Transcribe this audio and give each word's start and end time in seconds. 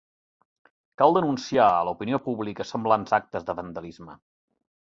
Cal 1.01 1.13
denunciar 1.17 1.67
a 1.73 1.83
l'opinió 1.89 2.21
pública 2.31 2.69
semblants 2.71 3.17
actes 3.21 3.49
de 3.51 3.59
vandalisme. 3.61 4.21